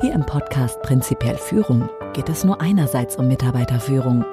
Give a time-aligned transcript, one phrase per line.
[0.00, 4.24] Hier im Podcast Prinzipiell Führung geht es nur einerseits um Mitarbeiterführung.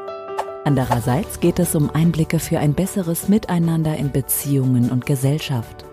[0.64, 5.84] Andererseits geht es um Einblicke für ein besseres Miteinander in Beziehungen und Gesellschaft.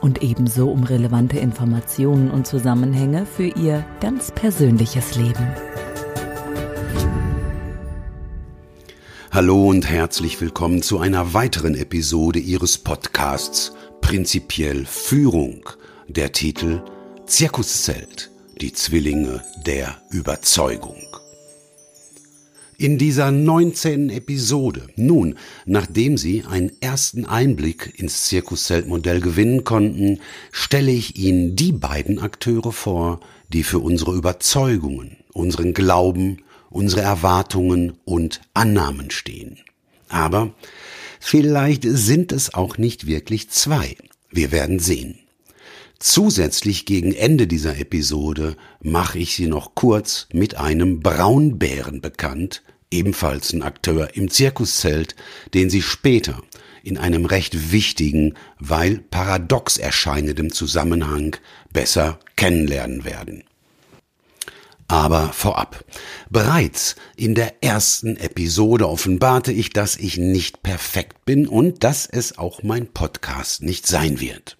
[0.00, 5.46] Und ebenso um relevante Informationen und Zusammenhänge für Ihr ganz persönliches Leben.
[9.30, 15.68] Hallo und herzlich willkommen zu einer weiteren Episode Ihres Podcasts Prinzipiell Führung.
[16.08, 16.82] Der Titel
[17.26, 20.96] Zirkuszelt die Zwillinge der Überzeugung.
[22.76, 24.10] In dieser 19.
[24.10, 30.20] Episode, nun, nachdem Sie einen ersten Einblick ins Zirkuszeltmodell gewinnen konnten,
[30.52, 33.20] stelle ich Ihnen die beiden Akteure vor,
[33.52, 36.38] die für unsere Überzeugungen, unseren Glauben,
[36.70, 39.58] unsere Erwartungen und Annahmen stehen.
[40.08, 40.54] Aber
[41.18, 43.96] vielleicht sind es auch nicht wirklich zwei.
[44.30, 45.18] Wir werden sehen.
[46.00, 53.52] Zusätzlich gegen Ende dieser Episode mache ich sie noch kurz mit einem Braunbären bekannt, ebenfalls
[53.52, 55.16] ein Akteur im Zirkuszelt,
[55.54, 56.40] den Sie später
[56.84, 61.36] in einem recht wichtigen, weil paradox erscheinendem Zusammenhang
[61.72, 63.42] besser kennenlernen werden.
[64.86, 65.84] Aber vorab.
[66.30, 72.38] Bereits in der ersten Episode offenbarte ich, dass ich nicht perfekt bin und dass es
[72.38, 74.56] auch mein Podcast nicht sein wird.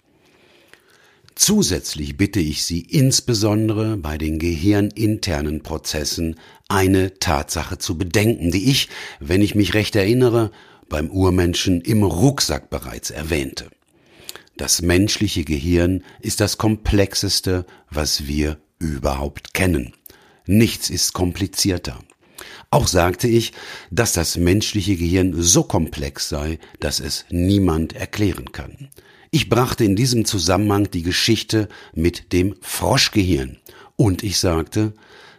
[1.41, 6.35] Zusätzlich bitte ich Sie insbesondere bei den gehirninternen Prozessen
[6.67, 8.89] eine Tatsache zu bedenken, die ich,
[9.21, 10.51] wenn ich mich recht erinnere,
[10.89, 13.69] beim Urmenschen im Rucksack bereits erwähnte.
[14.57, 19.93] Das menschliche Gehirn ist das komplexeste, was wir überhaupt kennen.
[20.45, 21.99] Nichts ist komplizierter.
[22.69, 23.53] Auch sagte ich,
[23.91, 28.89] dass das menschliche Gehirn so komplex sei, dass es niemand erklären kann.
[29.31, 33.57] Ich brachte in diesem Zusammenhang die Geschichte mit dem Froschgehirn
[33.95, 34.93] und ich sagte,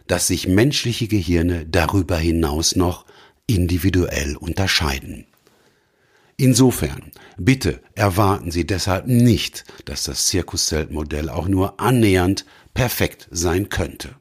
[0.07, 3.05] dass sich menschliche Gehirne darüber hinaus noch
[3.47, 5.25] individuell unterscheiden.
[6.37, 14.15] Insofern, bitte erwarten Sie deshalb nicht, dass das Zirkuszeltmodell auch nur annähernd perfekt sein könnte.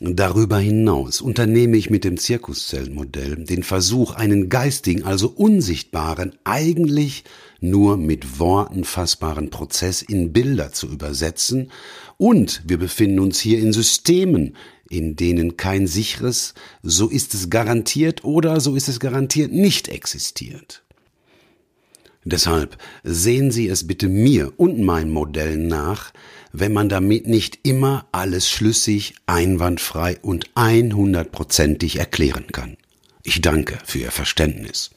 [0.00, 7.24] Darüber hinaus unternehme ich mit dem Zirkuszellenmodell den Versuch, einen geistigen, also unsichtbaren, eigentlich
[7.60, 11.70] nur mit Worten fassbaren Prozess in Bilder zu übersetzen,
[12.18, 14.56] und wir befinden uns hier in Systemen,
[14.88, 20.82] in denen kein sicheres, so ist es garantiert oder so ist es garantiert nicht existiert.
[22.24, 26.12] Deshalb sehen Sie es bitte mir und meinen Modellen nach,
[26.52, 32.76] wenn man damit nicht immer alles schlüssig, einwandfrei und einhundertprozentig erklären kann.
[33.22, 34.90] Ich danke für Ihr Verständnis.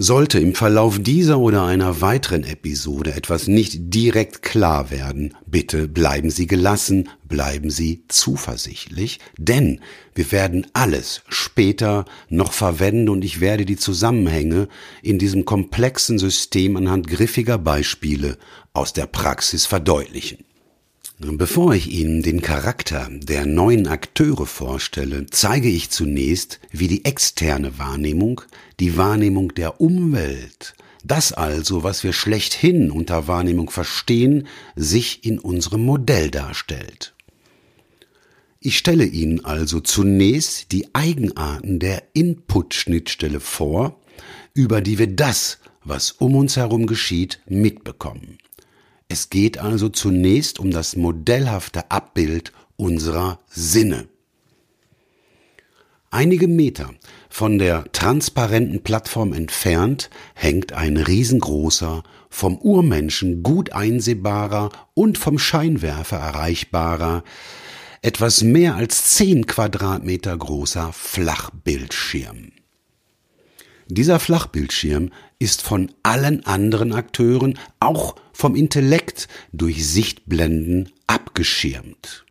[0.00, 6.30] Sollte im Verlauf dieser oder einer weiteren Episode etwas nicht direkt klar werden, bitte bleiben
[6.30, 9.80] Sie gelassen, bleiben Sie zuversichtlich, denn
[10.14, 14.68] wir werden alles später noch verwenden und ich werde die Zusammenhänge
[15.02, 18.38] in diesem komplexen System anhand griffiger Beispiele
[18.72, 20.44] aus der Praxis verdeutlichen.
[21.20, 27.76] Bevor ich Ihnen den Charakter der neuen Akteure vorstelle, zeige ich zunächst, wie die externe
[27.76, 28.42] Wahrnehmung,
[28.78, 34.46] die Wahrnehmung der Umwelt, das also, was wir schlechthin unter Wahrnehmung verstehen,
[34.76, 37.14] sich in unserem Modell darstellt.
[38.60, 44.00] Ich stelle Ihnen also zunächst die Eigenarten der Input-Schnittstelle vor,
[44.54, 48.38] über die wir das, was um uns herum geschieht, mitbekommen.
[49.08, 54.08] Es geht also zunächst um das modellhafte Abbild unserer Sinne.
[56.10, 56.90] Einige Meter
[57.28, 66.18] von der transparenten Plattform entfernt hängt ein riesengroßer, vom Urmenschen gut einsehbarer und vom Scheinwerfer
[66.18, 67.24] erreichbarer,
[68.00, 72.52] etwas mehr als zehn Quadratmeter großer Flachbildschirm.
[73.88, 82.26] Dieser Flachbildschirm ist von allen anderen Akteuren, auch vom Intellekt, durch Sichtblenden abgeschirmt.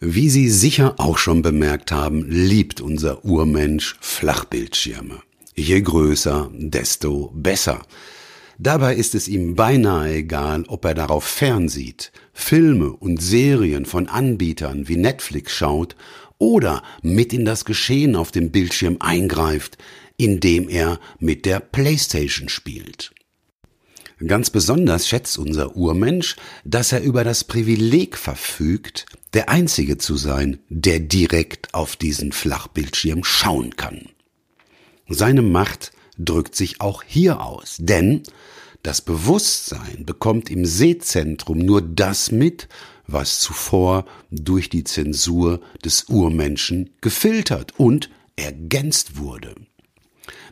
[0.00, 5.20] Wie Sie sicher auch schon bemerkt haben, liebt unser Urmensch Flachbildschirme.
[5.54, 7.82] Je größer, desto besser.
[8.58, 14.88] Dabei ist es ihm beinahe egal, ob er darauf fernsieht, Filme und Serien von Anbietern
[14.88, 15.94] wie Netflix schaut
[16.38, 19.78] oder mit in das Geschehen auf dem Bildschirm eingreift,
[20.18, 23.12] indem er mit der Playstation spielt.
[24.26, 30.58] Ganz besonders schätzt unser Urmensch, dass er über das Privileg verfügt, der Einzige zu sein,
[30.68, 34.08] der direkt auf diesen Flachbildschirm schauen kann.
[35.08, 38.24] Seine Macht drückt sich auch hier aus, denn
[38.82, 42.68] Das Bewusstsein bekommt im Sehzentrum nur das mit,
[43.06, 49.54] was zuvor durch die Zensur des Urmenschen gefiltert und ergänzt wurde.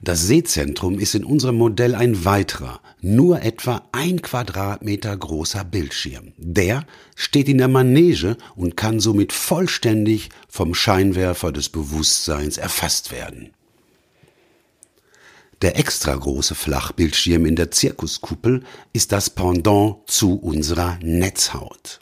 [0.03, 6.33] Das Sehzentrum ist in unserem Modell ein weiterer, nur etwa ein Quadratmeter großer Bildschirm.
[6.37, 13.51] Der steht in der Manege und kann somit vollständig vom Scheinwerfer des Bewusstseins erfasst werden.
[15.63, 18.63] Der extra große Flachbildschirm in der Zirkuskuppel
[18.93, 22.01] ist das Pendant zu unserer Netzhaut.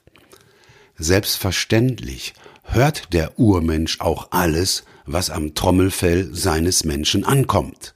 [0.96, 7.94] Selbstverständlich hört der Urmensch auch alles, was am Trommelfell seines Menschen ankommt.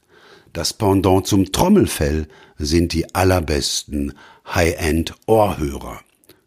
[0.52, 4.14] Das Pendant zum Trommelfell sind die allerbesten
[4.46, 6.00] High-End-Ohrhörer.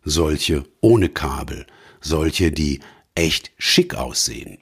[0.03, 1.65] Solche ohne Kabel,
[1.99, 2.79] solche, die
[3.15, 4.57] echt schick aussehen.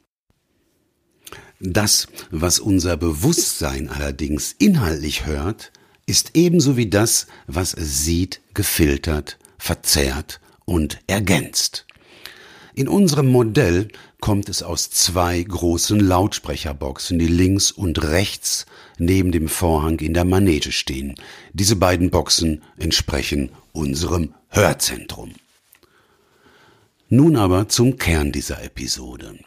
[1.62, 5.72] Das, was unser Bewusstsein allerdings inhaltlich hört,
[6.06, 11.86] ist ebenso wie das, was es sieht, gefiltert, verzerrt und ergänzt.
[12.74, 18.66] In unserem Modell kommt es aus zwei großen Lautsprecherboxen, die links und rechts
[18.98, 21.16] neben dem Vorhang in der Manege stehen.
[21.54, 25.34] Diese beiden Boxen entsprechen unserem Hörzentrum.
[27.08, 29.40] Nun aber zum Kern dieser Episode.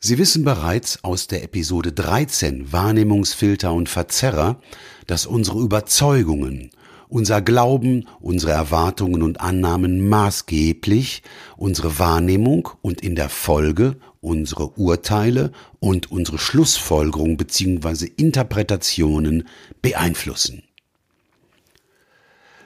[0.00, 4.60] Sie wissen bereits aus der Episode 13 Wahrnehmungsfilter und Verzerrer,
[5.06, 6.70] dass unsere Überzeugungen,
[7.08, 11.22] unser Glauben, unsere Erwartungen und Annahmen maßgeblich
[11.56, 18.10] unsere Wahrnehmung und in der Folge unsere Urteile und unsere Schlussfolgerung bzw.
[18.16, 19.48] Interpretationen
[19.80, 20.62] beeinflussen.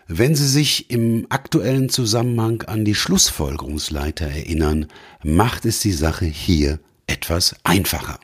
[0.09, 4.87] Wenn Sie sich im aktuellen Zusammenhang an die Schlussfolgerungsleiter erinnern,
[5.23, 8.19] macht es die Sache hier etwas einfacher.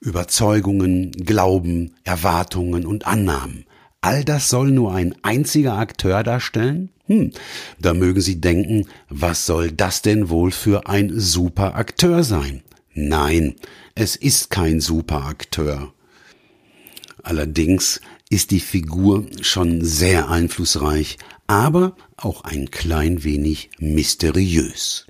[0.00, 3.64] Überzeugungen, Glauben, Erwartungen und Annahmen
[4.00, 6.90] All das soll nur ein einziger Akteur darstellen?
[7.06, 7.32] Hm,
[7.80, 12.62] da mögen Sie denken, was soll das denn wohl für ein super Akteur sein?
[12.94, 13.56] Nein,
[13.94, 15.92] es ist kein super Akteur.
[17.22, 18.00] Allerdings
[18.30, 25.06] ist die Figur schon sehr einflussreich, aber auch ein klein wenig mysteriös.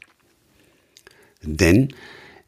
[1.42, 1.92] Denn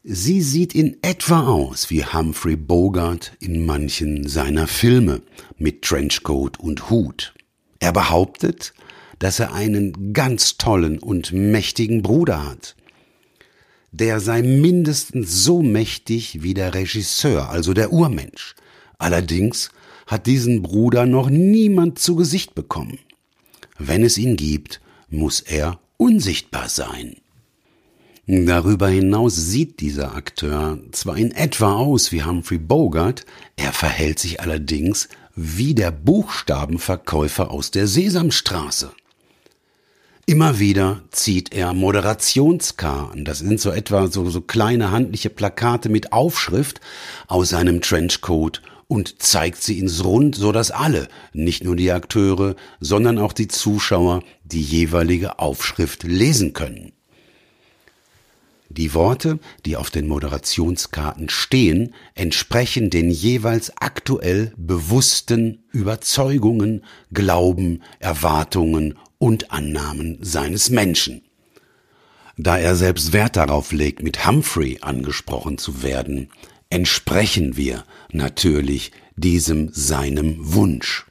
[0.03, 5.21] Sie sieht in etwa aus wie Humphrey Bogart in manchen seiner Filme
[5.59, 7.35] mit Trenchcoat und Hut.
[7.77, 8.73] Er behauptet,
[9.19, 12.75] dass er einen ganz tollen und mächtigen Bruder hat.
[13.91, 18.55] Der sei mindestens so mächtig wie der Regisseur, also der Urmensch.
[18.97, 19.69] Allerdings
[20.07, 22.97] hat diesen Bruder noch niemand zu Gesicht bekommen.
[23.77, 27.17] Wenn es ihn gibt, muss er unsichtbar sein.
[28.33, 33.25] Darüber hinaus sieht dieser Akteur zwar in etwa aus wie Humphrey Bogart,
[33.57, 38.93] er verhält sich allerdings wie der Buchstabenverkäufer aus der Sesamstraße.
[40.27, 46.13] Immer wieder zieht er Moderationskarten, das sind so etwa so, so kleine handliche Plakate mit
[46.13, 46.79] Aufschrift
[47.27, 52.55] aus seinem Trenchcoat und zeigt sie ins Rund, so dass alle, nicht nur die Akteure,
[52.79, 56.93] sondern auch die Zuschauer, die jeweilige Aufschrift lesen können.
[58.77, 68.97] Die Worte, die auf den Moderationskarten stehen, entsprechen den jeweils aktuell bewussten Überzeugungen, Glauben, Erwartungen
[69.17, 71.21] und Annahmen seines Menschen.
[72.37, 76.29] Da er selbst Wert darauf legt, mit Humphrey angesprochen zu werden,
[76.69, 81.05] entsprechen wir natürlich diesem seinem Wunsch.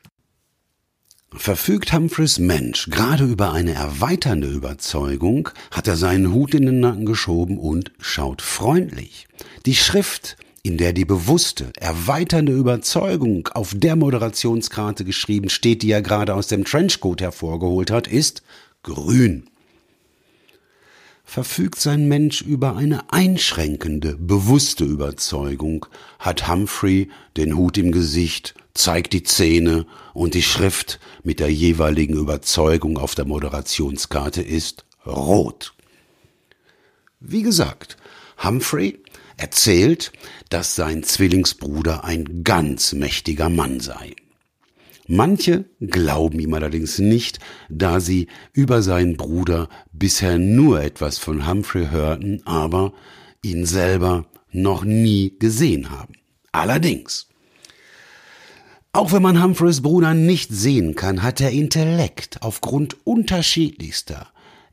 [1.32, 7.06] Verfügt Humphreys Mensch gerade über eine erweiternde Überzeugung, hat er seinen Hut in den Nacken
[7.06, 9.28] geschoben und schaut freundlich.
[9.64, 16.02] Die Schrift, in der die bewusste, erweiternde Überzeugung auf der Moderationskarte geschrieben steht, die er
[16.02, 18.42] gerade aus dem Trenchcoat hervorgeholt hat, ist
[18.82, 19.46] grün.
[21.24, 25.86] Verfügt sein Mensch über eine einschränkende, bewusste Überzeugung,
[26.18, 32.14] hat Humphrey den Hut im Gesicht zeigt die Zähne und die Schrift mit der jeweiligen
[32.14, 35.74] Überzeugung auf der Moderationskarte ist rot.
[37.20, 37.96] Wie gesagt,
[38.42, 38.98] Humphrey
[39.36, 40.12] erzählt,
[40.48, 44.14] dass sein Zwillingsbruder ein ganz mächtiger Mann sei.
[45.06, 51.88] Manche glauben ihm allerdings nicht, da sie über seinen Bruder bisher nur etwas von Humphrey
[51.88, 52.92] hörten, aber
[53.42, 56.14] ihn selber noch nie gesehen haben.
[56.52, 57.29] Allerdings
[58.92, 64.28] auch wenn man Humphreys Bruder nicht sehen kann, hat er Intellekt aufgrund unterschiedlichster,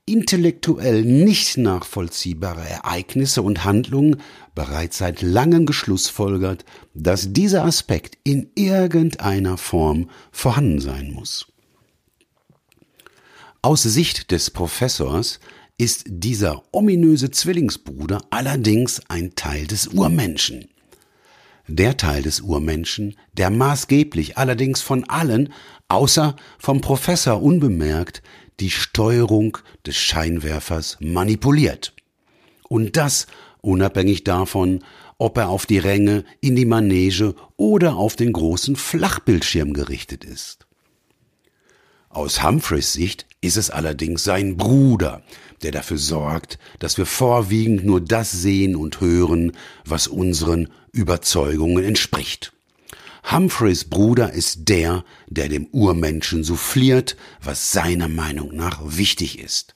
[0.05, 4.17] intellektuell nicht nachvollziehbare Ereignisse und Handlungen
[4.55, 11.51] bereits seit langem geschlussfolgert, dass dieser Aspekt in irgendeiner Form vorhanden sein muss.
[13.61, 15.39] Aus Sicht des Professors
[15.77, 20.69] ist dieser ominöse Zwillingsbruder allerdings ein Teil des Urmenschen.
[21.67, 25.53] Der Teil des Urmenschen, der maßgeblich allerdings von allen,
[25.89, 28.21] außer vom Professor unbemerkt,
[28.59, 31.93] die Steuerung des Scheinwerfers manipuliert.
[32.69, 33.27] Und das
[33.61, 34.83] unabhängig davon,
[35.17, 40.67] ob er auf die Ränge, in die Manege oder auf den großen Flachbildschirm gerichtet ist.
[42.09, 45.21] Aus Humphreys Sicht ist es allerdings sein Bruder,
[45.63, 49.53] der dafür sorgt, dass wir vorwiegend nur das sehen und hören,
[49.85, 52.53] was unseren Überzeugungen entspricht.
[53.31, 59.75] Humphreys Bruder ist der, der dem Urmenschen souffliert, was seiner Meinung nach wichtig ist.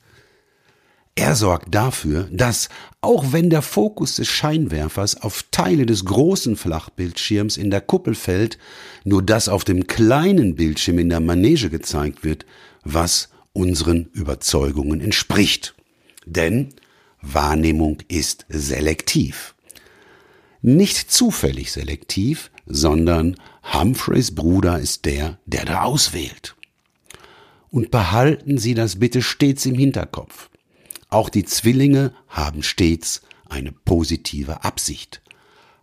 [1.15, 2.69] Er sorgt dafür, dass,
[3.01, 8.57] auch wenn der Fokus des Scheinwerfers auf Teile des großen Flachbildschirms in der Kuppel fällt,
[9.03, 12.45] nur das auf dem kleinen Bildschirm in der Manege gezeigt wird,
[12.85, 15.75] was unseren Überzeugungen entspricht.
[16.25, 16.73] Denn
[17.21, 19.55] Wahrnehmung ist selektiv.
[20.61, 23.35] Nicht zufällig selektiv, sondern
[23.73, 26.55] Humphreys Bruder ist der, der da auswählt.
[27.69, 30.49] Und behalten Sie das bitte stets im Hinterkopf.
[31.09, 35.21] Auch die Zwillinge haben stets eine positive Absicht.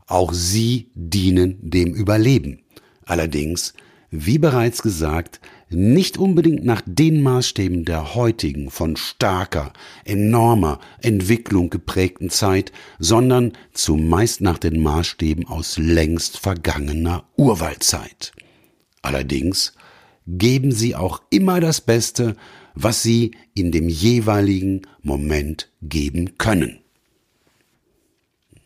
[0.06, 2.60] Auch sie dienen dem Überleben.
[3.04, 3.74] Allerdings,
[4.10, 9.72] wie bereits gesagt, nicht unbedingt nach den Maßstäben der heutigen, von starker,
[10.04, 18.32] enormer Entwicklung geprägten Zeit, sondern zumeist nach den Maßstäben aus längst vergangener Urwaldzeit.
[19.02, 19.74] Allerdings
[20.26, 22.36] geben sie auch immer das Beste,
[22.74, 26.78] was sie in dem jeweiligen Moment geben können.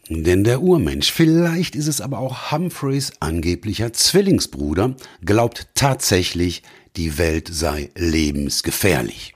[0.09, 6.63] Denn der Urmensch, vielleicht ist es aber auch Humphreys angeblicher Zwillingsbruder, glaubt tatsächlich,
[6.97, 9.35] die Welt sei lebensgefährlich.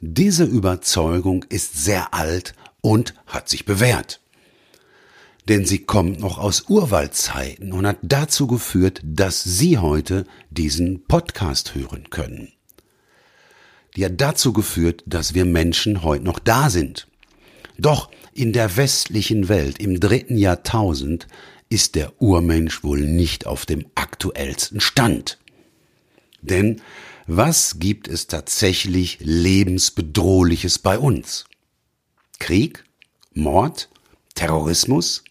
[0.00, 4.20] Diese Überzeugung ist sehr alt und hat sich bewährt.
[5.48, 11.74] Denn sie kommt noch aus Urwaldzeiten und hat dazu geführt, dass Sie heute diesen Podcast
[11.74, 12.52] hören können.
[13.96, 17.08] Die hat dazu geführt, dass wir Menschen heute noch da sind.
[17.78, 21.26] Doch in der westlichen Welt im dritten Jahrtausend
[21.68, 25.39] ist der Urmensch wohl nicht auf dem aktuellsten Stand.
[26.42, 26.80] Denn
[27.26, 31.44] was gibt es tatsächlich lebensbedrohliches bei uns?
[32.38, 32.84] Krieg?
[33.32, 33.88] Mord?
[34.34, 35.22] Terrorismus?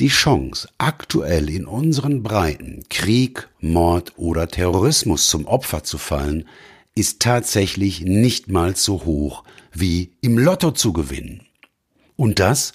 [0.00, 6.48] Die Chance, aktuell in unseren Breiten Krieg, Mord oder Terrorismus zum Opfer zu fallen,
[6.94, 11.46] ist tatsächlich nicht mal so hoch wie im Lotto zu gewinnen.
[12.16, 12.72] Und das,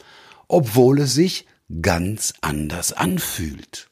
[0.47, 1.45] obwohl es sich
[1.81, 3.88] ganz anders anfühlt.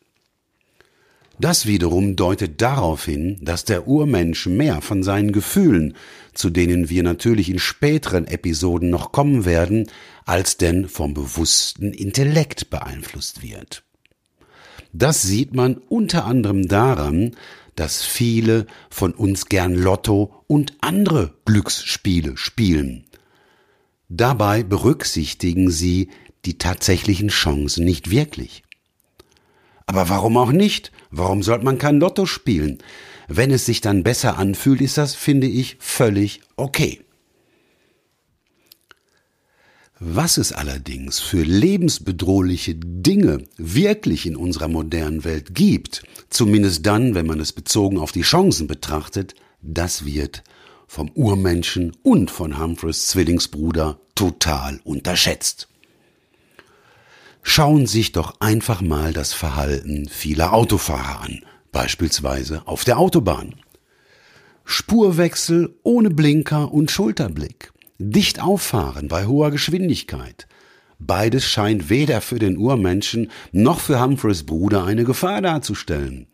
[1.40, 5.96] Das wiederum deutet darauf hin, dass der Urmensch mehr von seinen Gefühlen,
[6.34, 9.88] zu denen wir natürlich in späteren Episoden noch kommen werden,
[10.26, 13.84] als denn vom bewussten Intellekt beeinflusst wird.
[14.94, 17.36] Das sieht man unter anderem daran,
[17.76, 23.06] dass viele von uns gern Lotto und andere Glücksspiele spielen.
[24.10, 26.10] Dabei berücksichtigen sie
[26.46, 28.64] die tatsächlichen Chancen nicht wirklich.
[29.86, 30.92] Aber warum auch nicht?
[31.10, 32.80] Warum sollte man kein Lotto spielen?
[33.28, 37.02] Wenn es sich dann besser anfühlt, ist das, finde ich, völlig okay.
[40.00, 47.26] Was es allerdings für lebensbedrohliche Dinge wirklich in unserer modernen Welt gibt, zumindest dann, wenn
[47.26, 50.44] man es bezogen auf die Chancen betrachtet, das wird
[50.88, 55.68] vom Urmenschen und von Humphreys Zwillingsbruder total unterschätzt.
[57.42, 61.42] Schauen sich doch einfach mal das Verhalten vieler Autofahrer an,
[61.72, 63.56] beispielsweise auf der Autobahn.
[64.66, 67.72] Spurwechsel ohne Blinker und Schulterblick.
[68.00, 70.48] Dicht auffahren bei hoher Geschwindigkeit.
[71.00, 76.28] Beides scheint weder für den Urmenschen noch für Humphreys Bruder eine Gefahr darzustellen.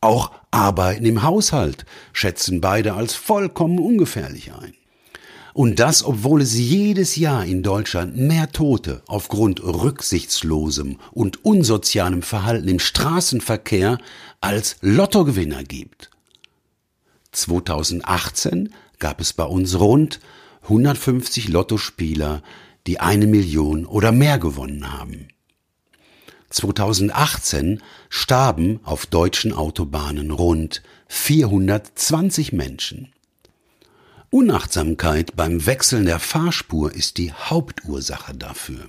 [0.00, 4.74] Auch Arbeiten im Haushalt schätzen beide als vollkommen ungefährlich ein.
[5.58, 12.68] Und das, obwohl es jedes Jahr in Deutschland mehr Tote aufgrund rücksichtslosem und unsozialem Verhalten
[12.68, 13.98] im Straßenverkehr
[14.40, 16.10] als Lottogewinner gibt.
[17.32, 20.20] 2018 gab es bei uns rund
[20.62, 22.44] 150 Lottospieler,
[22.86, 25.26] die eine Million oder mehr gewonnen haben.
[26.50, 33.12] 2018 starben auf deutschen Autobahnen rund 420 Menschen.
[34.30, 38.86] Unachtsamkeit beim Wechseln der Fahrspur ist die Hauptursache dafür.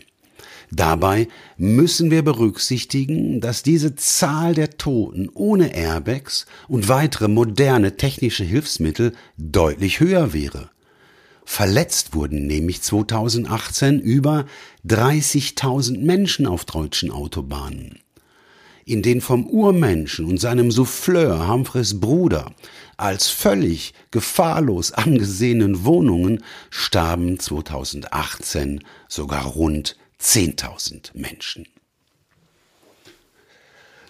[0.70, 8.44] Dabei müssen wir berücksichtigen, dass diese Zahl der Toten ohne Airbags und weitere moderne technische
[8.44, 10.70] Hilfsmittel deutlich höher wäre.
[11.46, 14.46] Verletzt wurden nämlich 2018 über
[14.86, 18.00] 30.000 Menschen auf deutschen Autobahnen.
[18.90, 22.52] In den vom Urmenschen und seinem Souffleur Humphreys Bruder
[22.98, 31.68] als völlig gefahrlos angesehenen Wohnungen starben 2018 sogar rund 10.000 Menschen.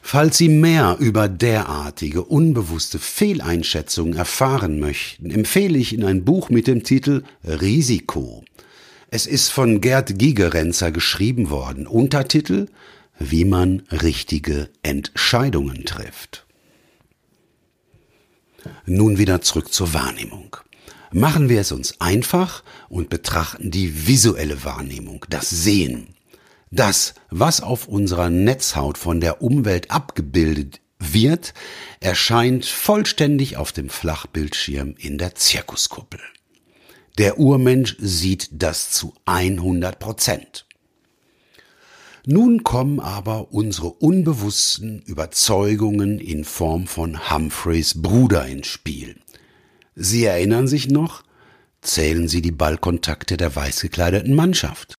[0.02, 6.68] Falls Sie mehr über derartige unbewusste Fehleinschätzungen erfahren möchten, empfehle ich Ihnen ein Buch mit
[6.68, 8.46] dem Titel Risiko.
[9.12, 11.86] Es ist von Gerd Gigerenzer geschrieben worden.
[11.86, 12.68] Untertitel
[13.20, 16.46] Wie man richtige Entscheidungen trifft.
[18.86, 20.58] Nun wieder zurück zur Wahrnehmung.
[21.12, 26.16] Machen wir es uns einfach und betrachten die visuelle Wahrnehmung, das Sehen.
[26.72, 31.54] Das, was auf unserer Netzhaut von der Umwelt abgebildet wird,
[32.00, 36.20] erscheint vollständig auf dem Flachbildschirm in der Zirkuskuppel.
[37.18, 40.68] Der Urmensch sieht das zu 100 Prozent.
[42.32, 49.16] Nun kommen aber unsere unbewussten Überzeugungen in Form von Humphreys Bruder ins Spiel.
[49.96, 51.24] Sie erinnern sich noch?
[51.82, 54.94] Zählen Sie die Ballkontakte der weiß gekleideten Mannschaft.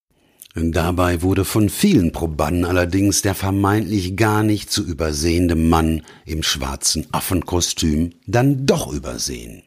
[0.57, 7.07] Dabei wurde von vielen Probanden allerdings der vermeintlich gar nicht zu übersehende Mann im schwarzen
[7.13, 9.63] Affenkostüm dann doch übersehen.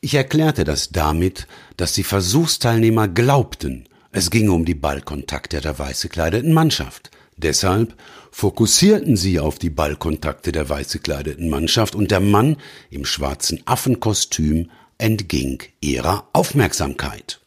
[0.00, 6.02] Ich erklärte das damit, dass die Versuchsteilnehmer glaubten, es ginge um die Ballkontakte der weiß
[6.02, 7.10] gekleideten Mannschaft.
[7.36, 7.94] Deshalb
[8.30, 12.56] fokussierten sie auf die Ballkontakte der weiß gekleideten Mannschaft und der Mann
[12.90, 17.40] im schwarzen Affenkostüm entging ihrer Aufmerksamkeit.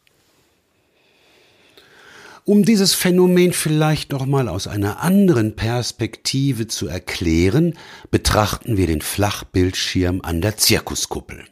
[2.45, 7.77] Um dieses Phänomen vielleicht noch mal aus einer anderen Perspektive zu erklären,
[8.11, 11.45] betrachten wir den Flachbildschirm an der Zirkuskuppel.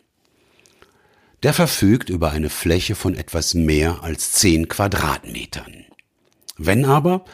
[1.43, 5.85] Der verfügt über eine Fläche von etwas mehr als zehn Quadratmetern.
[6.57, 7.25] Wenn aber,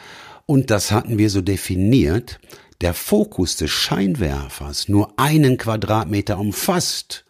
[0.46, 2.40] und das hatten wir so definiert,
[2.80, 7.26] der Fokus des Scheinwerfers nur einen Quadratmeter umfasst,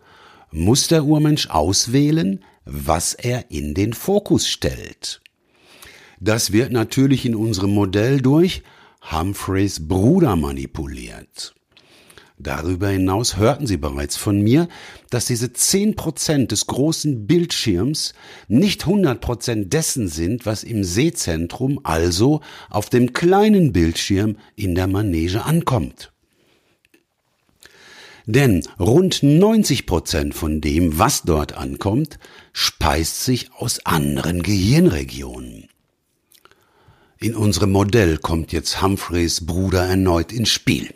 [0.52, 5.20] muss der Urmensch auswählen, was er in den Fokus stellt.
[6.20, 8.62] Das wird natürlich in unserem Modell durch
[9.10, 11.54] Humphreys Bruder manipuliert.
[12.40, 14.68] Darüber hinaus hörten Sie bereits von mir,
[15.10, 18.14] dass diese zehn Prozent des großen Bildschirms
[18.46, 24.86] nicht hundert Prozent dessen sind, was im Sehzentrum, also auf dem kleinen Bildschirm in der
[24.86, 26.12] Manege ankommt.
[28.24, 32.20] Denn rund 90 Prozent von dem, was dort ankommt,
[32.52, 35.68] speist sich aus anderen Gehirnregionen.
[37.18, 40.90] In unserem Modell kommt jetzt Humphreys Bruder erneut ins Spiel.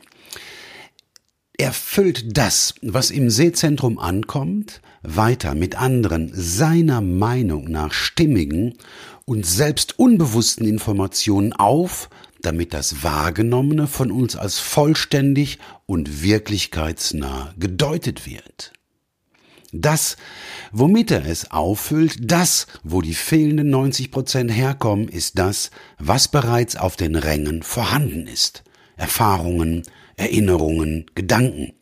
[1.59, 8.75] Er füllt das, was im Sehzentrum ankommt, weiter mit anderen seiner Meinung nach stimmigen
[9.27, 12.09] und selbst unbewussten Informationen auf,
[12.41, 18.73] damit das Wahrgenommene von uns als vollständig und wirklichkeitsnah gedeutet wird.
[19.73, 20.17] Das,
[20.71, 26.77] womit er es auffüllt, das, wo die fehlenden 90 Prozent herkommen, ist das, was bereits
[26.77, 28.65] auf den Rängen vorhanden ist.
[28.97, 29.83] Erfahrungen,
[30.23, 31.73] Erinnerungen, Gedanken.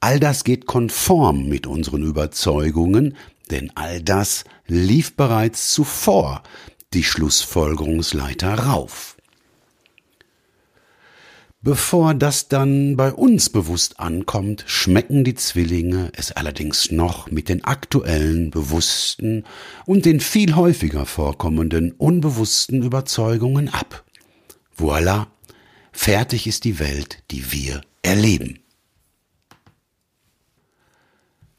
[0.00, 3.16] All das geht konform mit unseren Überzeugungen,
[3.50, 6.42] denn all das lief bereits zuvor
[6.92, 9.16] die Schlussfolgerungsleiter rauf.
[11.62, 17.64] Bevor das dann bei uns bewusst ankommt, schmecken die Zwillinge es allerdings noch mit den
[17.64, 19.44] aktuellen, bewussten
[19.84, 24.04] und den viel häufiger vorkommenden unbewussten Überzeugungen ab.
[24.76, 25.26] Voila,
[25.96, 28.60] fertig ist die Welt, die wir erleben.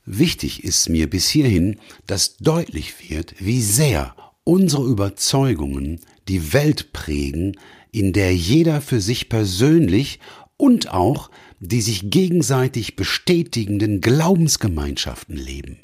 [0.06, 7.58] Wichtig ist mir bis hierhin, dass deutlich wird, wie sehr unsere Überzeugungen die Welt prägen,
[7.92, 10.20] in der jeder für sich persönlich
[10.56, 15.80] und auch die sich gegenseitig bestätigenden Glaubensgemeinschaften leben.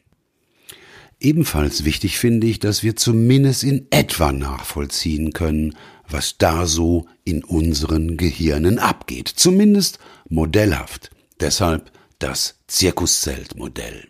[1.19, 5.75] Ebenfalls wichtig finde ich, dass wir zumindest in etwa nachvollziehen können,
[6.13, 9.27] was da so in unseren Gehirnen abgeht.
[9.27, 9.99] Zumindest
[10.29, 11.11] modellhaft.
[11.39, 14.07] Deshalb das Zirkuszeltmodell.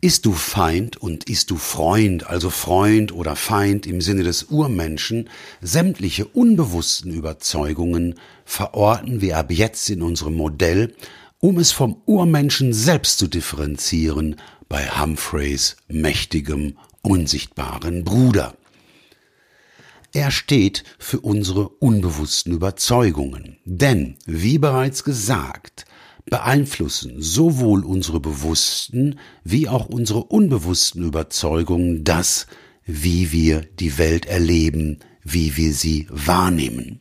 [0.00, 5.30] Ist du Feind und ist du Freund, also Freund oder Feind im Sinne des Urmenschen,
[5.60, 10.94] sämtliche unbewussten Überzeugungen verorten wir ab jetzt in unserem Modell
[11.44, 14.36] um es vom Urmenschen selbst zu differenzieren
[14.68, 18.56] bei Humphreys mächtigem, unsichtbaren Bruder.
[20.12, 23.56] Er steht für unsere unbewussten Überzeugungen.
[23.64, 25.86] Denn, wie bereits gesagt,
[26.26, 32.46] beeinflussen sowohl unsere bewussten wie auch unsere unbewussten Überzeugungen das,
[32.84, 37.00] wie wir die Welt erleben, wie wir sie wahrnehmen.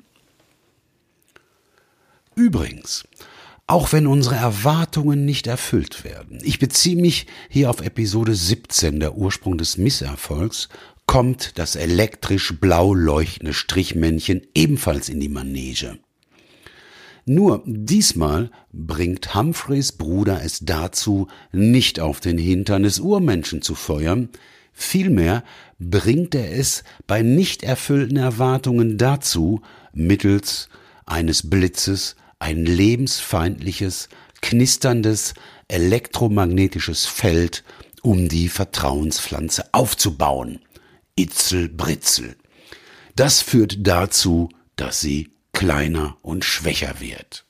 [2.36, 3.04] Übrigens,
[3.68, 6.40] auch wenn unsere Erwartungen nicht erfüllt werden.
[6.44, 10.68] Ich beziehe mich hier auf Episode 17, der Ursprung des Misserfolgs,
[11.12, 16.00] kommt das elektrisch blau leuchtende Strichmännchen ebenfalls in die Manege.
[17.26, 24.30] Nur diesmal bringt Humphreys Bruder es dazu, nicht auf den Hintern des Urmenschen zu feuern,
[24.72, 25.44] vielmehr
[25.80, 30.70] bringt er es bei nicht erfüllten Erwartungen dazu, mittels
[31.06, 34.08] eines Blitzes ein lebensfeindliches,
[34.42, 35.34] knisterndes,
[35.68, 37.66] elektromagnetisches Feld
[38.02, 40.62] um die Vertrauenspflanze aufzubauen.
[41.22, 42.36] Itzel Britzel.
[43.16, 47.46] Das führt dazu, dass sie kleiner und schwächer wird.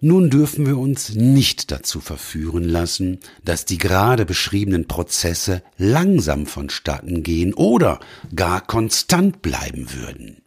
[0.00, 7.22] Nun dürfen wir uns nicht dazu verführen lassen, dass die gerade beschriebenen Prozesse langsam vonstatten
[7.22, 8.00] gehen oder
[8.36, 10.43] gar konstant bleiben würden.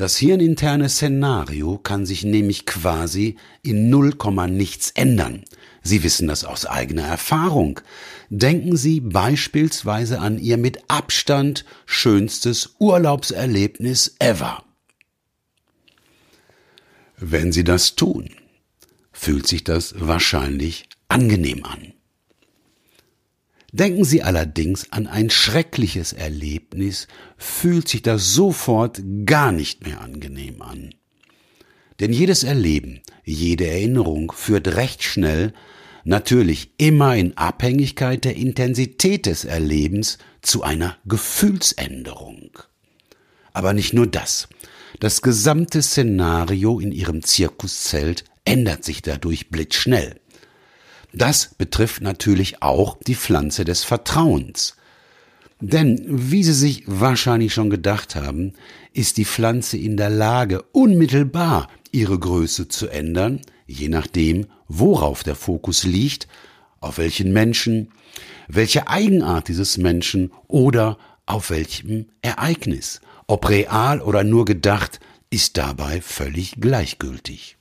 [0.00, 5.44] Das hirninterne Szenario kann sich nämlich quasi in null Komma nichts ändern.
[5.82, 7.80] Sie wissen das aus eigener Erfahrung.
[8.30, 14.64] Denken Sie beispielsweise an Ihr mit Abstand schönstes Urlaubserlebnis ever.
[17.18, 18.30] Wenn Sie das tun,
[19.12, 21.92] fühlt sich das wahrscheinlich angenehm an.
[23.72, 27.06] Denken Sie allerdings an ein schreckliches Erlebnis,
[27.36, 30.94] fühlt sich das sofort gar nicht mehr angenehm an.
[32.00, 35.52] Denn jedes Erleben, jede Erinnerung führt recht schnell,
[36.04, 42.58] natürlich immer in Abhängigkeit der Intensität des Erlebens, zu einer Gefühlsänderung.
[43.52, 44.48] Aber nicht nur das.
[45.00, 50.19] Das gesamte Szenario in Ihrem Zirkuszelt ändert sich dadurch blitzschnell.
[51.12, 54.76] Das betrifft natürlich auch die Pflanze des Vertrauens.
[55.60, 58.54] Denn, wie Sie sich wahrscheinlich schon gedacht haben,
[58.92, 65.34] ist die Pflanze in der Lage, unmittelbar ihre Größe zu ändern, je nachdem, worauf der
[65.34, 66.28] Fokus liegt,
[66.80, 67.92] auf welchen Menschen,
[68.48, 70.96] welche Eigenart dieses Menschen oder
[71.26, 77.56] auf welchem Ereignis, ob real oder nur gedacht, ist dabei völlig gleichgültig.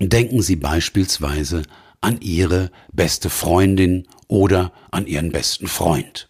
[0.00, 1.62] Denken Sie beispielsweise
[2.00, 6.26] an Ihre beste Freundin oder an Ihren besten Freund.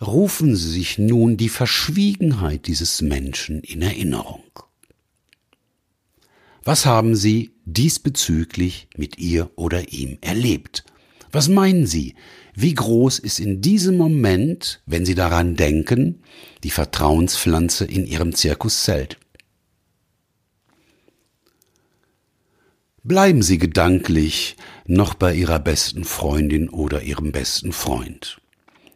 [0.00, 4.42] Rufen Sie sich nun die Verschwiegenheit dieses Menschen in Erinnerung.
[6.64, 10.84] Was haben Sie diesbezüglich mit ihr oder ihm erlebt?
[11.30, 12.14] Was meinen Sie?
[12.54, 16.22] Wie groß ist in diesem Moment, wenn Sie daran denken,
[16.64, 19.18] die Vertrauenspflanze in Ihrem Zirkuszelt?
[23.04, 28.40] Bleiben Sie gedanklich noch bei Ihrer besten Freundin oder Ihrem besten Freund.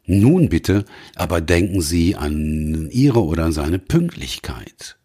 [0.04, 0.84] Nun bitte,
[1.16, 4.96] aber denken Sie an Ihre oder seine Pünktlichkeit.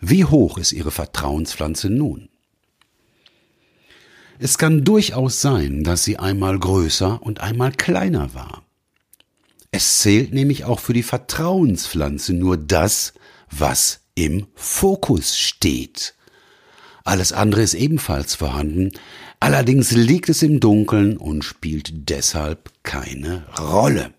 [0.00, 2.28] Wie hoch ist Ihre Vertrauenspflanze nun?
[4.38, 8.64] Es kann durchaus sein, dass sie einmal größer und einmal kleiner war.
[9.70, 13.14] Es zählt nämlich auch für die Vertrauenspflanze nur das,
[13.50, 16.16] was im Fokus steht.
[17.04, 18.92] Alles andere ist ebenfalls vorhanden,
[19.40, 24.12] allerdings liegt es im Dunkeln und spielt deshalb keine Rolle.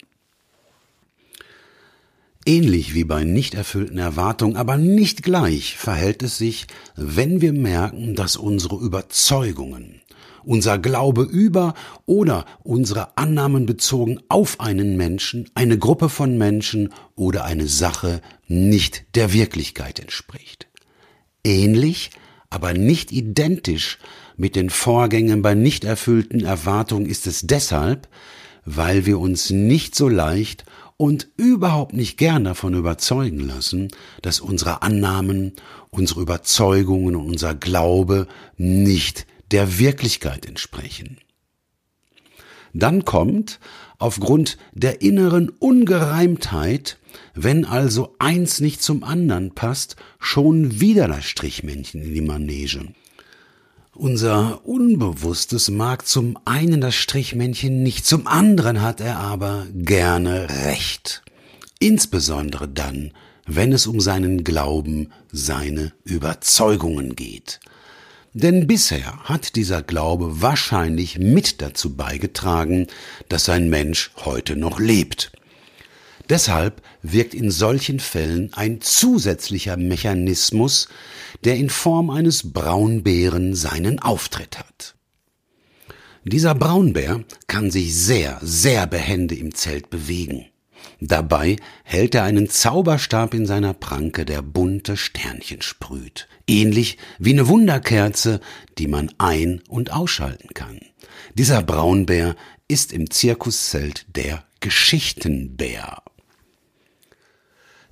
[2.46, 6.68] Ähnlich wie bei nicht erfüllten Erwartungen, aber nicht gleich verhält es sich,
[6.98, 10.02] wenn wir merken, dass unsere Überzeugungen,
[10.44, 11.74] unser Glaube über
[12.06, 19.06] oder unsere Annahmen bezogen auf einen Menschen, eine Gruppe von Menschen oder eine Sache nicht
[19.16, 20.68] der Wirklichkeit entspricht.
[21.46, 22.12] Ähnlich
[22.54, 23.98] aber nicht identisch
[24.38, 28.08] mit den Vorgängen bei nicht erfüllten Erwartungen ist es deshalb,
[28.64, 30.64] weil wir uns nicht so leicht
[30.96, 33.88] und überhaupt nicht gern davon überzeugen lassen,
[34.22, 35.54] dass unsere Annahmen,
[35.90, 41.18] unsere Überzeugungen und unser Glaube nicht der Wirklichkeit entsprechen.
[42.74, 43.60] Dann kommt,
[43.98, 46.98] aufgrund der inneren Ungereimtheit,
[47.34, 52.94] wenn also eins nicht zum anderen passt, schon wieder das Strichmännchen in die Manege.
[53.96, 61.22] Unser Unbewusstes mag zum einen das Strichmännchen nicht, zum anderen hat er aber gerne recht.
[61.84, 63.12] insbesondere dann,
[63.46, 67.60] wenn es um seinen Glauben, seine Überzeugungen geht.
[68.34, 72.88] Denn bisher hat dieser Glaube wahrscheinlich mit dazu beigetragen,
[73.28, 75.33] dass ein Mensch heute noch lebt.
[76.30, 80.88] Deshalb wirkt in solchen Fällen ein zusätzlicher Mechanismus,
[81.44, 84.96] der in Form eines Braunbären seinen Auftritt hat.
[86.24, 90.46] Dieser Braunbär kann sich sehr, sehr behende im Zelt bewegen.
[91.02, 96.30] Dabei hält er einen Zauberstab in seiner Pranke, der bunte Sternchen sprüht.
[96.48, 98.40] Ähnlich wie eine Wunderkerze,
[98.78, 100.80] die man ein- und ausschalten kann.
[101.34, 102.36] Dieser Braunbär
[102.70, 106.04] ist im Zirkuszelt der Geschichtenbär.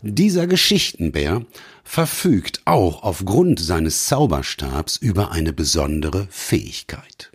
[0.04, 1.46] Dieser Geschichtenbär
[1.84, 7.32] verfügt auch aufgrund seines Zauberstabs über eine besondere Fähigkeit.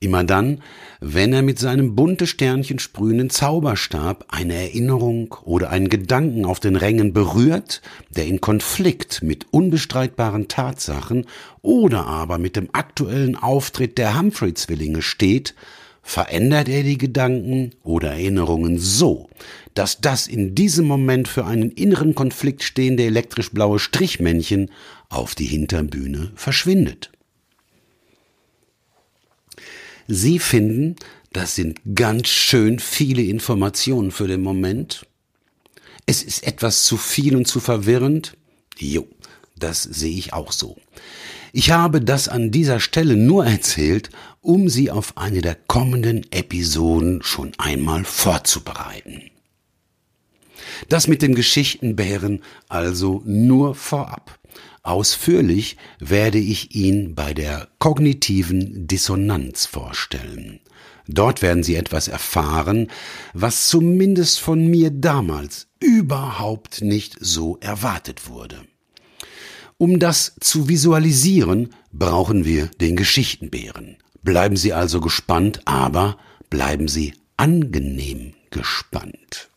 [0.00, 0.60] Immer dann,
[1.00, 6.74] wenn er mit seinem bunte Sternchen sprühenden Zauberstab eine Erinnerung oder einen Gedanken auf den
[6.74, 11.26] Rängen berührt, der in Konflikt mit unbestreitbaren Tatsachen
[11.62, 15.54] oder aber mit dem aktuellen Auftritt der Humphrey-Zwillinge steht,
[16.10, 19.30] verändert er die Gedanken oder Erinnerungen so,
[19.74, 24.72] dass das in diesem Moment für einen inneren Konflikt stehende elektrisch blaue Strichmännchen
[25.08, 27.12] auf die Hinterbühne verschwindet.
[30.08, 30.96] Sie finden,
[31.32, 35.06] das sind ganz schön viele Informationen für den Moment.
[36.06, 38.36] Es ist etwas zu viel und zu verwirrend.
[38.76, 39.06] Jo,
[39.56, 40.76] das sehe ich auch so.
[41.52, 44.10] Ich habe das an dieser Stelle nur erzählt,
[44.40, 49.30] um Sie auf eine der kommenden Episoden schon einmal vorzubereiten.
[50.88, 54.38] Das mit dem Geschichtenbären also nur vorab.
[54.82, 60.60] Ausführlich werde ich ihn bei der kognitiven Dissonanz vorstellen.
[61.06, 62.88] Dort werden Sie etwas erfahren,
[63.34, 68.64] was zumindest von mir damals überhaupt nicht so erwartet wurde.
[69.80, 73.96] Um das zu visualisieren, brauchen wir den Geschichtenbären.
[74.22, 76.18] Bleiben Sie also gespannt, aber
[76.50, 79.48] bleiben Sie angenehm gespannt.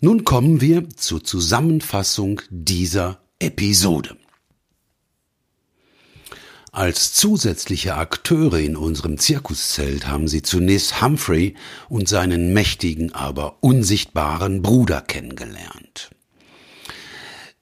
[0.00, 4.16] Nun kommen wir zur Zusammenfassung dieser Episode.
[6.72, 11.56] Als zusätzliche Akteure in unserem Zirkuszelt haben sie zunächst Humphrey
[11.90, 16.13] und seinen mächtigen, aber unsichtbaren Bruder kennengelernt.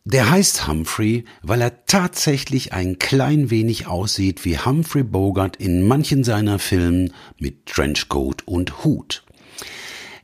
[0.04, 6.24] Der heißt Humphrey, weil er tatsächlich ein klein wenig aussieht wie Humphrey Bogart in manchen
[6.24, 9.22] seiner Filmen mit Trenchcoat und Hut.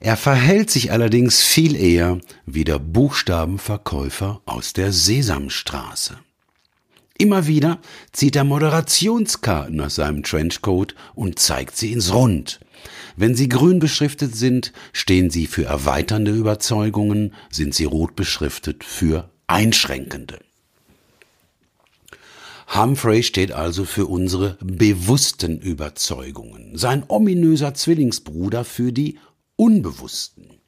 [0.00, 6.18] Er verhält sich allerdings viel eher wie der Buchstabenverkäufer aus der Sesamstraße.
[7.16, 7.78] Immer wieder
[8.12, 12.60] zieht er Moderationskarten aus seinem Trenchcoat und zeigt sie ins Rund.
[13.16, 19.30] Wenn sie grün beschriftet sind, stehen sie für erweiternde Überzeugungen, sind sie rot beschriftet für
[19.48, 20.38] einschränkende.
[22.74, 29.18] Humphrey steht also für unsere bewussten Überzeugungen, sein ominöser Zwillingsbruder für die
[29.56, 30.60] Unbewussten.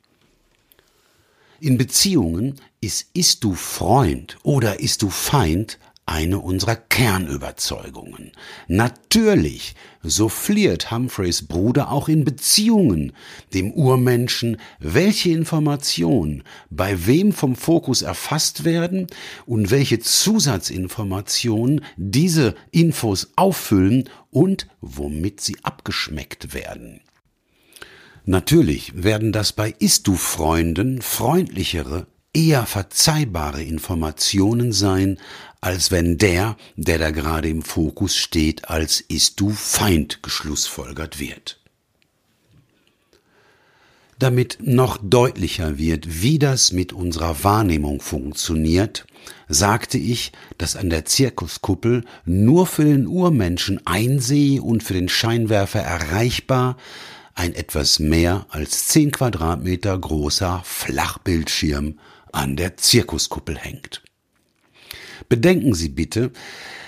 [1.61, 5.79] In Beziehungen ist ist du Freund oder ist du Feind
[6.11, 8.33] eine unserer Kernüberzeugungen.
[8.67, 13.13] Natürlich souffliert Humphreys Bruder auch in Beziehungen
[13.55, 19.07] dem Urmenschen, welche Informationen bei wem vom Fokus erfasst werden
[19.47, 27.03] und welche Zusatzinformationen diese Infos auffüllen und womit sie abgeschmeckt werden.
[28.25, 35.19] Natürlich werden das bei Ist-Du-Freunden freundlichere, eher verzeihbare Informationen sein,
[35.61, 41.61] als wenn der, der da gerade im Fokus steht, als Ist-Du-Feind geschlussfolgert wird.
[44.19, 49.07] Damit noch deutlicher wird, wie das mit unserer Wahrnehmung funktioniert,
[49.49, 55.81] sagte ich, dass an der Zirkuskuppel nur für den Urmenschen einseh und für den Scheinwerfer
[55.81, 56.77] erreichbar
[57.35, 61.99] ein etwas mehr als zehn Quadratmeter großer Flachbildschirm
[62.31, 64.03] an der Zirkuskuppel hängt.
[65.31, 66.33] Bedenken Sie bitte,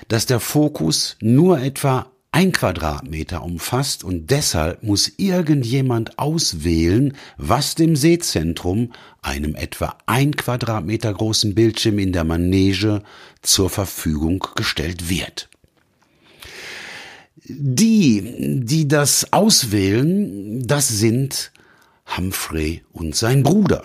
[0.08, 7.94] dass der Fokus nur etwa ein Quadratmeter umfasst und deshalb muss irgendjemand auswählen, was dem
[7.94, 13.04] Sehzentrum, einem etwa ein Quadratmeter großen Bildschirm in der Manege,
[13.42, 15.48] zur Verfügung gestellt wird.
[17.44, 21.52] Die, die das auswählen, das sind
[22.16, 23.84] Humphrey und sein Bruder.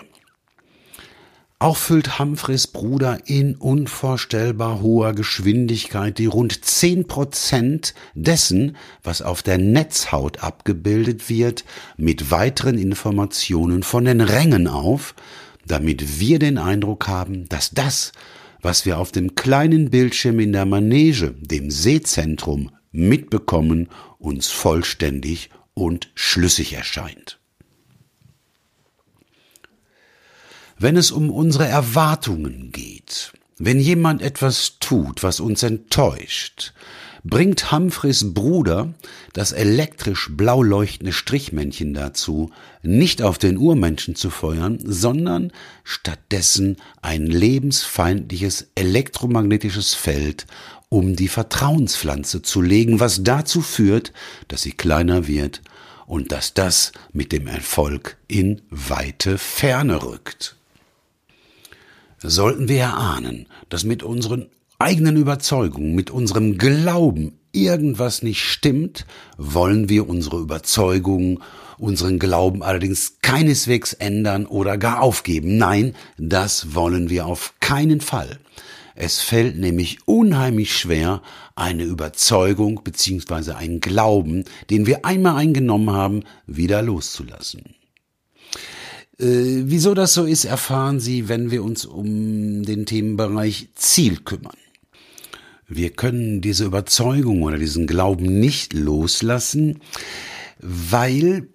[1.60, 9.42] Auch füllt Humphreys Bruder in unvorstellbar hoher Geschwindigkeit die rund zehn Prozent dessen, was auf
[9.42, 11.64] der Netzhaut abgebildet wird,
[11.96, 15.16] mit weiteren Informationen von den Rängen auf,
[15.66, 18.12] damit wir den Eindruck haben, dass das,
[18.62, 26.12] was wir auf dem kleinen Bildschirm in der Manege, dem Sehzentrum, mitbekommen, uns vollständig und
[26.14, 27.40] schlüssig erscheint.
[30.80, 36.72] Wenn es um unsere Erwartungen geht, wenn jemand etwas tut, was uns enttäuscht,
[37.24, 38.94] bringt Humphreys Bruder
[39.32, 45.50] das elektrisch blau leuchtende Strichmännchen dazu, nicht auf den Urmenschen zu feuern, sondern
[45.82, 50.46] stattdessen ein lebensfeindliches elektromagnetisches Feld
[50.90, 54.12] um die Vertrauenspflanze zu legen, was dazu führt,
[54.46, 55.60] dass sie kleiner wird
[56.06, 60.57] und dass das mit dem Erfolg in weite Ferne rückt.
[62.20, 69.88] Sollten wir erahnen, dass mit unseren eigenen Überzeugungen, mit unserem Glauben irgendwas nicht stimmt, wollen
[69.88, 71.38] wir unsere Überzeugungen,
[71.78, 75.58] unseren Glauben allerdings keineswegs ändern oder gar aufgeben.
[75.58, 78.38] Nein, das wollen wir auf keinen Fall.
[78.94, 81.22] Es fällt nämlich unheimlich schwer,
[81.54, 83.52] eine Überzeugung bzw.
[83.52, 87.62] einen Glauben, den wir einmal eingenommen haben, wieder loszulassen.
[89.20, 94.56] Äh, wieso das so ist, erfahren Sie, wenn wir uns um den Themenbereich Ziel kümmern.
[95.66, 99.80] Wir können diese Überzeugung oder diesen Glauben nicht loslassen,
[100.60, 101.48] weil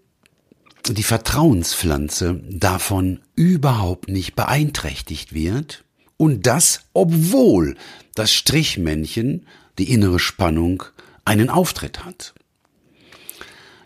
[0.88, 5.84] die Vertrauenspflanze davon überhaupt nicht beeinträchtigt wird
[6.17, 7.76] und das, obwohl
[8.13, 9.47] das Strichmännchen,
[9.80, 10.84] die innere Spannung,
[11.26, 12.36] einen Auftritt hat.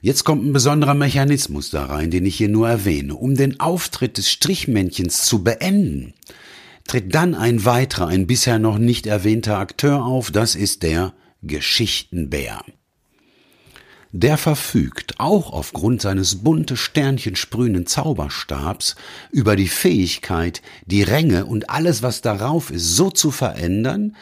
[0.01, 3.15] Jetzt kommt ein besonderer Mechanismus da rein, den ich hier nur erwähne.
[3.15, 6.13] Um den Auftritt des Strichmännchens zu beenden,
[6.86, 12.63] tritt dann ein weiterer, ein bisher noch nicht erwähnter Akteur auf, das ist der Geschichtenbär.
[14.19, 18.95] Der verfügt, auch aufgrund seines bunte Sternchen sprühenden Zauberstabs,
[19.30, 24.15] über die Fähigkeit, die Ränge und alles, was darauf ist, so zu verändern,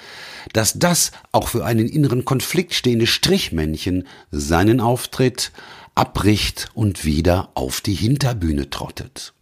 [0.51, 5.53] dass das auch für einen inneren Konflikt stehende Strichmännchen seinen Auftritt
[5.95, 9.33] abbricht und wieder auf die Hinterbühne trottet.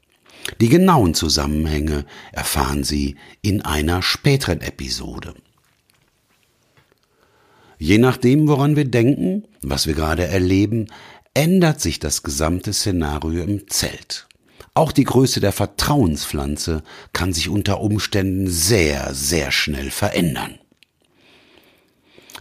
[0.62, 5.34] Die genauen Zusammenhänge erfahren Sie in einer späteren Episode.
[7.78, 10.88] Je nachdem, woran wir denken, was wir gerade erleben,
[11.34, 14.28] ändert sich das gesamte Szenario im Zelt.
[14.76, 20.58] Auch die Größe der Vertrauenspflanze kann sich unter Umständen sehr, sehr schnell verändern.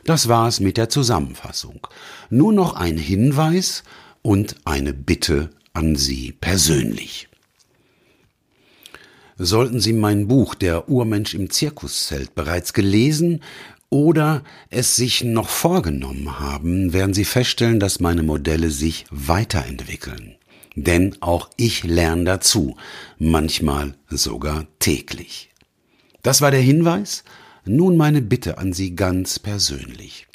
[0.05, 1.87] Das war's mit der Zusammenfassung.
[2.31, 3.85] Nur noch ein Hinweis
[4.23, 7.29] und eine Bitte an Sie persönlich.
[9.37, 13.42] Sollten Sie mein Buch Der Urmensch im Zirkuszelt bereits gelesen
[13.92, 20.37] oder es sich noch vorgenommen haben, werden Sie feststellen, dass meine Modelle sich weiterentwickeln.
[20.74, 22.76] Denn auch ich lerne dazu,
[23.18, 25.50] manchmal sogar täglich.
[26.22, 27.22] Das war der Hinweis.
[27.66, 30.26] Nun meine Bitte an Sie ganz persönlich.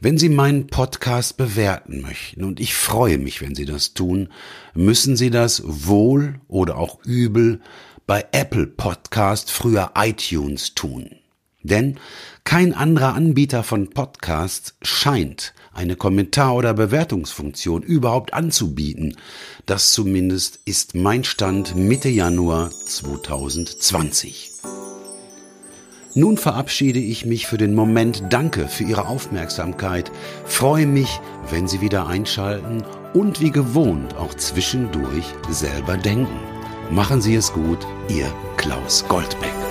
[0.00, 4.30] Wenn Sie meinen Podcast bewerten möchten, und ich freue mich, wenn Sie das tun,
[4.72, 7.60] müssen Sie das wohl oder auch übel
[8.06, 11.10] bei Apple Podcast, früher iTunes tun.
[11.64, 11.96] Denn
[12.44, 19.16] kein anderer Anbieter von Podcasts scheint eine Kommentar- oder Bewertungsfunktion überhaupt anzubieten.
[19.66, 24.52] Das zumindest ist mein Stand Mitte Januar 2020.
[26.14, 28.22] Nun verabschiede ich mich für den Moment.
[28.30, 30.12] Danke für Ihre Aufmerksamkeit.
[30.44, 36.38] Freue mich, wenn Sie wieder einschalten und wie gewohnt auch zwischendurch selber denken.
[36.90, 39.63] Machen Sie es gut, Ihr Klaus Goldbeck.